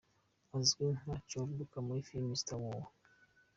[0.57, 2.89] Azwi nka Chewbacca muri filime ‘Star wars’.